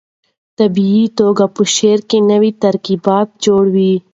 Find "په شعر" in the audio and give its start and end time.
1.55-1.99